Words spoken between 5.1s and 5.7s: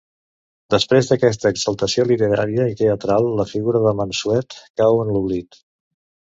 l'oblit.